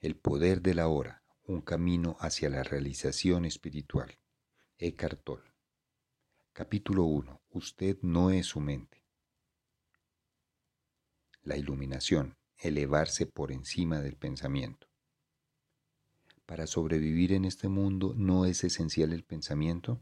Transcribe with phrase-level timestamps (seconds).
[0.00, 4.18] El poder de la hora, un camino hacia la realización espiritual.
[4.78, 5.28] Eckhart.
[6.54, 7.42] Capítulo 1.
[7.50, 9.04] Usted no es su mente.
[11.42, 14.88] La iluminación, elevarse por encima del pensamiento.
[16.46, 20.00] Para sobrevivir en este mundo no es esencial el pensamiento.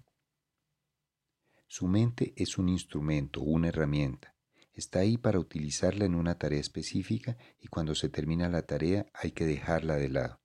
[1.67, 4.38] Su mente es un instrumento, una herramienta.
[4.79, 9.33] Está ahí para utilizarla en una tarea específica y cuando se termina la tarea hay
[9.33, 10.41] que dejarla de lado.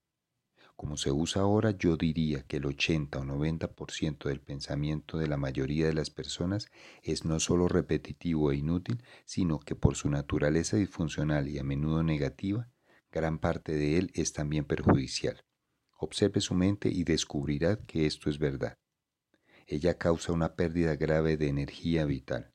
[0.74, 5.36] Como se usa ahora, yo diría que el 80 o 90% del pensamiento de la
[5.36, 6.66] mayoría de las personas
[7.04, 12.02] es no solo repetitivo e inútil, sino que por su naturaleza disfuncional y a menudo
[12.02, 12.68] negativa,
[13.12, 15.44] gran parte de él es también perjudicial.
[15.96, 18.78] Observe su mente y descubrirá que esto es verdad.
[19.68, 22.53] Ella causa una pérdida grave de energía vital.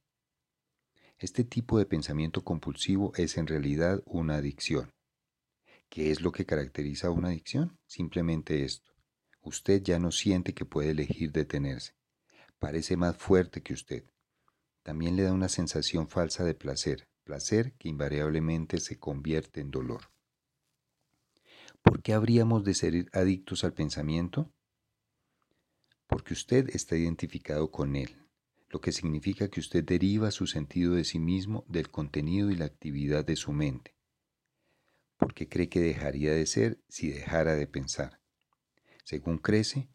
[1.20, 4.94] Este tipo de pensamiento compulsivo es en realidad una adicción.
[5.90, 7.78] ¿Qué es lo que caracteriza a una adicción?
[7.88, 8.94] Simplemente esto.
[9.42, 11.92] Usted ya no siente que puede elegir detenerse.
[12.58, 14.06] Parece más fuerte que usted.
[14.81, 20.11] También le da una sensación falsa de placer, placer que invariablemente se convierte en dolor.
[21.81, 24.54] ¿Por qué habríamos de ser adictos al pensamiento?
[26.08, 28.16] Porque usted está identificado con él,
[28.70, 32.66] lo que significa que usted deriva su sentido de sí mismo del contenido y la
[32.66, 33.95] actividad de su mente,
[35.17, 38.20] porque cree que dejaría de ser si dejara de pensar.
[39.03, 39.89] Según crece,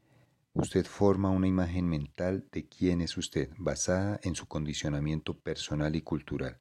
[0.53, 6.03] usted forma una imagen mental de quién es usted, basada en su condicionamiento personal y
[6.03, 6.61] cultural.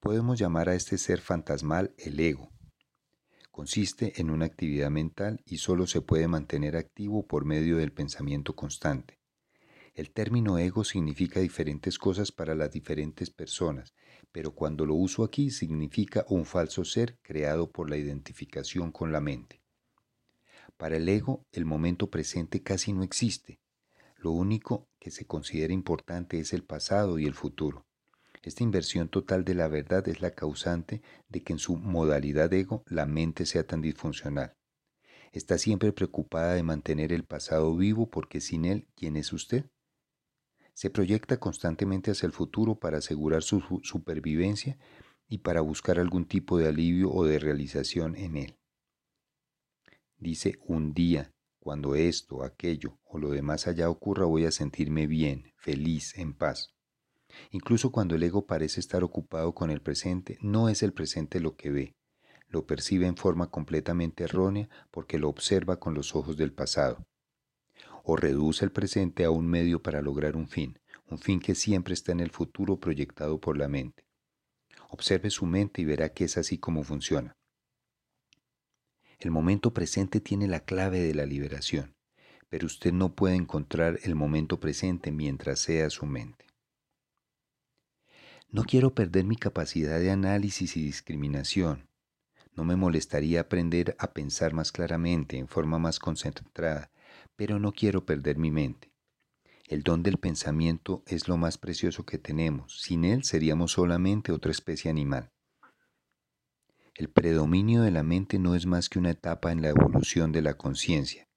[0.00, 2.50] Podemos llamar a este ser fantasmal el ego.
[3.50, 8.54] Consiste en una actividad mental y solo se puede mantener activo por medio del pensamiento
[8.54, 9.18] constante.
[9.96, 13.94] El término ego significa diferentes cosas para las diferentes personas,
[14.30, 19.22] pero cuando lo uso aquí significa un falso ser creado por la identificación con la
[19.22, 19.62] mente.
[20.76, 23.58] Para el ego, el momento presente casi no existe.
[24.18, 27.86] Lo único que se considera importante es el pasado y el futuro.
[28.42, 32.84] Esta inversión total de la verdad es la causante de que en su modalidad ego
[32.84, 34.58] la mente sea tan disfuncional.
[35.32, 39.64] Está siempre preocupada de mantener el pasado vivo porque sin él, ¿quién es usted?
[40.76, 44.76] Se proyecta constantemente hacia el futuro para asegurar su supervivencia
[45.26, 48.58] y para buscar algún tipo de alivio o de realización en él.
[50.18, 55.50] Dice, un día, cuando esto, aquello o lo demás allá ocurra, voy a sentirme bien,
[55.56, 56.74] feliz, en paz.
[57.52, 61.56] Incluso cuando el ego parece estar ocupado con el presente, no es el presente lo
[61.56, 61.96] que ve,
[62.48, 67.06] lo percibe en forma completamente errónea porque lo observa con los ojos del pasado
[68.08, 70.78] o reduce el presente a un medio para lograr un fin,
[71.10, 74.04] un fin que siempre está en el futuro proyectado por la mente.
[74.90, 77.36] Observe su mente y verá que es así como funciona.
[79.18, 81.96] El momento presente tiene la clave de la liberación,
[82.48, 86.46] pero usted no puede encontrar el momento presente mientras sea su mente.
[88.50, 91.88] No quiero perder mi capacidad de análisis y discriminación.
[92.54, 96.92] No me molestaría aprender a pensar más claramente, en forma más concentrada,
[97.36, 98.92] pero no quiero perder mi mente.
[99.68, 102.80] El don del pensamiento es lo más precioso que tenemos.
[102.82, 105.32] Sin él seríamos solamente otra especie animal.
[106.94, 110.40] El predominio de la mente no es más que una etapa en la evolución de
[110.40, 111.28] la conciencia.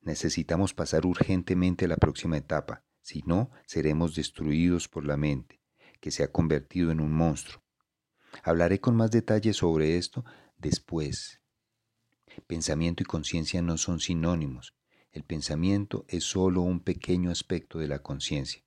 [0.00, 5.60] Necesitamos pasar urgentemente a la próxima etapa, si no, seremos destruidos por la mente,
[6.00, 7.62] que se ha convertido en un monstruo.
[8.42, 10.24] Hablaré con más detalle sobre esto
[10.56, 11.42] después.
[12.46, 14.74] Pensamiento y conciencia no son sinónimos,
[15.12, 18.64] el pensamiento es solo un pequeño aspecto de la conciencia.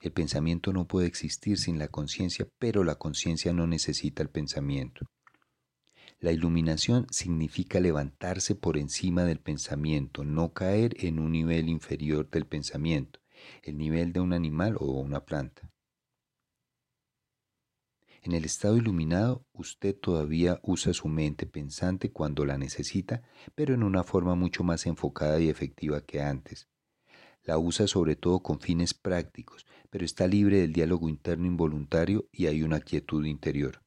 [0.00, 5.06] El pensamiento no puede existir sin la conciencia, pero la conciencia no necesita el pensamiento.
[6.20, 12.46] La iluminación significa levantarse por encima del pensamiento, no caer en un nivel inferior del
[12.46, 13.20] pensamiento,
[13.62, 15.70] el nivel de un animal o una planta.
[18.28, 23.22] En el estado iluminado, usted todavía usa su mente pensante cuando la necesita,
[23.54, 26.68] pero en una forma mucho más enfocada y efectiva que antes.
[27.42, 32.48] La usa sobre todo con fines prácticos, pero está libre del diálogo interno involuntario y
[32.48, 33.80] hay una quietud interior.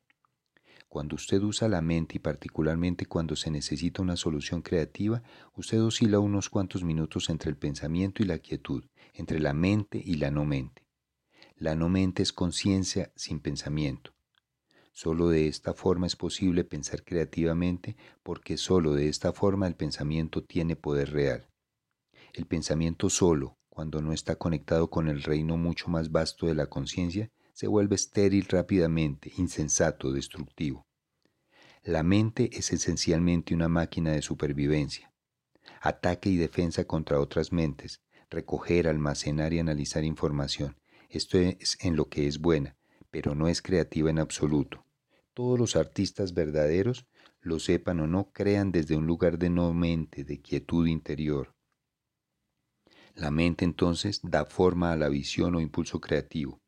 [0.89, 5.21] Cuando usted usa la mente y particularmente cuando se necesita una solución creativa,
[5.54, 10.15] usted oscila unos cuantos minutos entre el pensamiento y la quietud, entre la mente y
[10.15, 10.88] la no mente.
[11.57, 14.15] La no mente es conciencia sin pensamiento.
[14.93, 20.43] Solo de esta forma es posible pensar creativamente porque solo de esta forma el pensamiento
[20.43, 21.47] tiene poder real.
[22.33, 26.67] El pensamiento solo, cuando no está conectado con el reino mucho más vasto de la
[26.67, 30.85] conciencia, se vuelve estéril rápidamente, insensato, destructivo.
[31.83, 35.11] La mente es esencialmente una máquina de supervivencia.
[35.81, 40.77] Ataque y defensa contra otras mentes, recoger, almacenar y analizar información.
[41.09, 42.77] Esto es en lo que es buena,
[43.12, 44.86] pero no es creativa en absoluto.
[45.34, 47.06] Todos los artistas verdaderos,
[47.42, 51.56] lo sepan o no, crean desde un lugar de no mente, de quietud interior.
[53.16, 56.62] La mente entonces da forma a la visión o impulso creativo.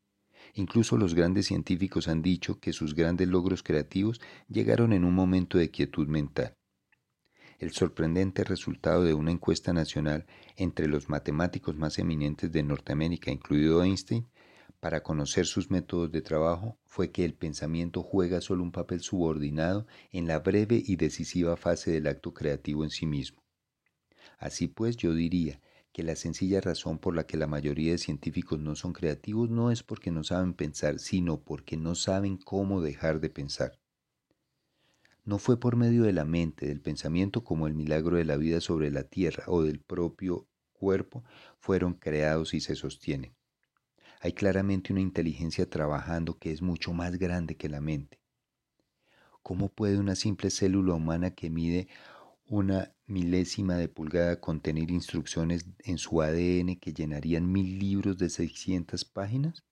[0.52, 5.58] Incluso los grandes científicos han dicho que sus grandes logros creativos llegaron en un momento
[5.58, 6.56] de quietud mental.
[7.58, 10.26] El sorprendente resultado de una encuesta nacional
[10.56, 14.26] entre los matemáticos más eminentes de Norteamérica, incluido Einstein,
[14.84, 19.86] para conocer sus métodos de trabajo fue que el pensamiento juega solo un papel subordinado
[20.12, 23.42] en la breve y decisiva fase del acto creativo en sí mismo.
[24.36, 25.58] Así pues, yo diría
[25.90, 29.70] que la sencilla razón por la que la mayoría de científicos no son creativos no
[29.70, 33.80] es porque no saben pensar, sino porque no saben cómo dejar de pensar.
[35.24, 38.60] No fue por medio de la mente, del pensamiento, como el milagro de la vida
[38.60, 41.24] sobre la tierra o del propio cuerpo
[41.58, 43.34] fueron creados y se sostienen.
[44.24, 48.22] Hay claramente una inteligencia trabajando que es mucho más grande que la mente.
[49.42, 51.88] ¿Cómo puede una simple célula humana que mide
[52.46, 59.04] una milésima de pulgada contener instrucciones en su ADN que llenarían mil libros de 600
[59.04, 59.62] páginas?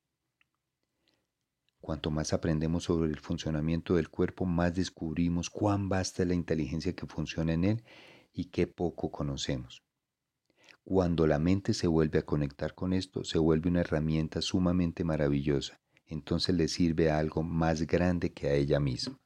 [1.81, 6.93] Cuanto más aprendemos sobre el funcionamiento del cuerpo, más descubrimos cuán vasta es la inteligencia
[6.95, 7.85] que funciona en él
[8.35, 9.83] y qué poco conocemos.
[10.85, 15.81] Cuando la mente se vuelve a conectar con esto, se vuelve una herramienta sumamente maravillosa.
[16.07, 19.19] Entonces le sirve a algo más grande que a ella misma.